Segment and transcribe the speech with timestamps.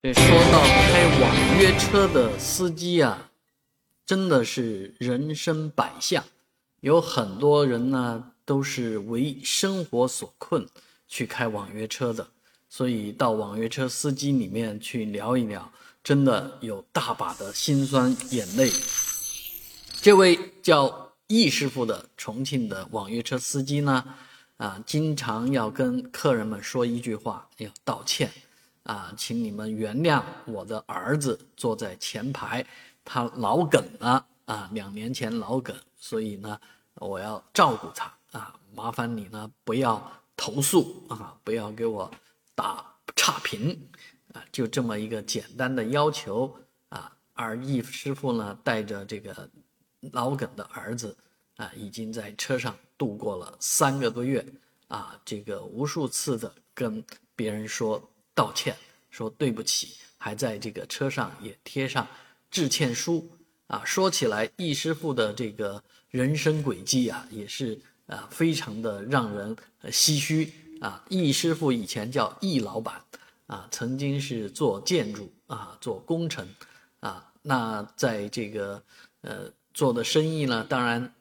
[0.00, 3.32] 这说到开网约车的司机啊，
[4.06, 6.22] 真的是人生百相，
[6.78, 10.64] 有很多人呢都是为生活所困
[11.08, 12.28] 去开网约车的，
[12.68, 15.68] 所以到网约车司机里面去聊一聊，
[16.04, 18.70] 真的有大把的辛酸眼泪。
[20.00, 24.04] 这位叫易师傅的重庆的网约车司机呢，
[24.58, 28.30] 啊，经常要跟客人们说一句话，要道歉。
[28.88, 32.64] 啊，请你们原谅我的儿子坐在前排，
[33.04, 36.58] 他脑梗了啊，两年前脑梗，所以呢，
[36.94, 42.10] 我要照顾他啊，麻烦你呢不要投诉啊，不要给我
[42.54, 42.82] 打
[43.14, 43.90] 差评
[44.32, 46.56] 啊，就这么一个简单的要求
[46.88, 47.12] 啊。
[47.34, 49.50] 而易师傅呢，带着这个
[50.00, 51.14] 脑梗的儿子
[51.56, 54.42] 啊，已经在车上度过了三个多月
[54.86, 57.04] 啊，这个无数次的跟
[57.36, 58.02] 别人说。
[58.38, 58.76] 道歉，
[59.10, 62.06] 说对不起，还在这个车上也贴上
[62.52, 63.28] 致歉书
[63.66, 63.82] 啊。
[63.84, 71.04] 说起来，易师傅的这个人生轨迹啊，也是啊，非常的让人唏嘘啊。
[71.08, 73.02] 易师傅以前叫易老板
[73.48, 76.48] 啊，曾经是做建筑啊，做工程
[77.00, 77.32] 啊。
[77.42, 78.80] 那在这个
[79.22, 81.12] 呃做的生意呢，当然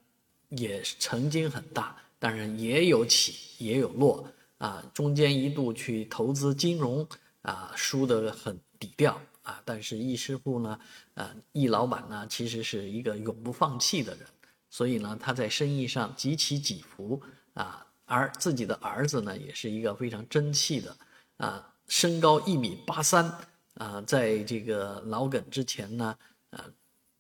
[0.50, 4.24] 也曾经很大，当然也有起也有落。
[4.58, 7.08] 啊，中间一度去投资金融，
[7.44, 9.62] 啊，输得很低调啊。
[9.64, 10.80] 但是易师傅呢，
[11.14, 14.26] 啊，易老板呢，其实是一个永不放弃的人，
[14.70, 17.22] 所以呢，他在生意上几起伏
[17.54, 17.86] 啊。
[18.06, 20.98] 而自己的儿子呢，也是一个非常争气的，
[21.38, 23.32] 啊，身高一米八三，
[23.76, 26.18] 啊，在这个脑梗之前呢，
[26.50, 26.66] 啊，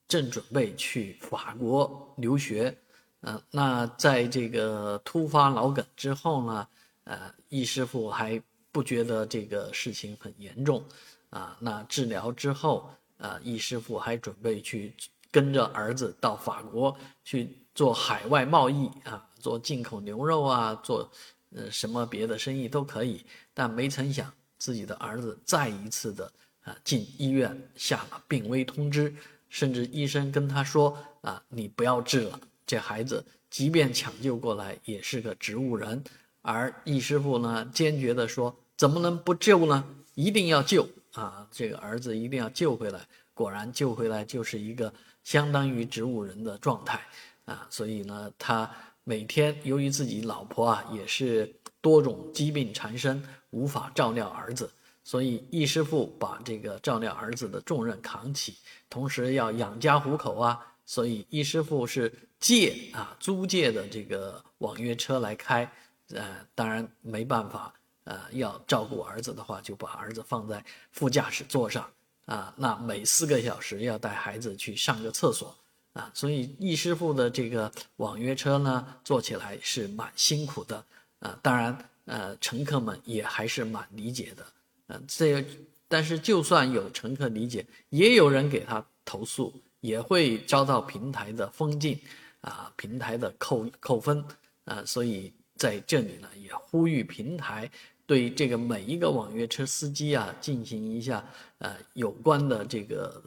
[0.07, 2.75] 正准备去法国留学，
[3.21, 6.67] 啊，那在这个突发脑梗之后呢？
[7.07, 10.83] 呃，易师傅还不觉得这个事情很严重，
[11.29, 14.93] 啊，那治疗之后，啊，易师傅还准备去
[15.31, 21.09] 跟着儿子到法国去做海外贸易啊，做进口牛肉啊，做
[21.55, 26.29] 呃什么别的生意都可以，但没曾想自己的儿子再一次的
[26.63, 29.15] 啊进医院下了病危通知，
[29.47, 36.03] 甚至医生跟他说啊，你不要治了，这孩子即便抢救过来也是个植物人。
[36.47, 39.83] 而易师傅呢，坚决地说：“怎么能不救呢？
[40.15, 41.45] 一定要救啊！
[41.51, 43.01] 这个儿子一定要救回来。
[43.33, 44.91] 果然救回来就是一个
[45.25, 47.01] 相当于植物人的状态
[47.43, 47.67] 啊！
[47.69, 48.71] 所以呢，他
[49.03, 54.71] 每天由于自己老婆啊也是多种疾病缠身，无法照料儿子，
[55.03, 58.55] 所以易师傅把这个照料儿子的重任扛起，
[58.89, 60.65] 同时要养家糊口啊！
[60.85, 62.09] 所以易师傅是
[62.39, 65.69] 借啊租借的这个网约车来开。”
[66.13, 67.73] 呃，当然没办法，
[68.05, 70.63] 呃，要照顾儿子的话，就把儿子放在
[70.93, 71.85] 副驾驶座上
[72.25, 72.53] 啊。
[72.55, 75.53] 那每四个小时要带孩子去上个厕所
[75.91, 76.09] 啊。
[76.13, 80.81] 所以易师傅的这个网约车呢，做起来是蛮辛苦的
[81.19, 81.37] 啊。
[81.41, 84.45] 当然，呃，乘客们也还是蛮理解的。
[84.87, 85.45] 呃，这，
[85.89, 91.99] 但是就算有乘客理解，也有人给他投诉，也会遭到平台的封禁
[92.39, 94.23] 啊，平台的扣扣分
[94.63, 94.81] 啊。
[94.85, 95.33] 所以。
[95.57, 97.69] 在这里呢，也呼吁平台
[98.05, 101.25] 对这个每一个网约车司机啊进行一下
[101.57, 103.21] 呃有关的这个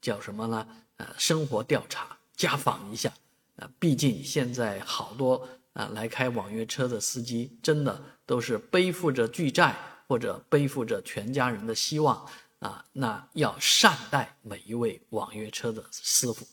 [0.00, 0.66] 叫什么呢？
[0.96, 3.12] 呃，生活调查，家访一下
[3.56, 3.70] 啊。
[3.78, 9.76] 毕竟现在好多啊来开网约车的司机，真的都是背负着巨债
[10.08, 12.26] 或者背负着全家人的希望
[12.58, 12.84] 啊。
[12.92, 16.44] 那要善待每一位网约车的师傅。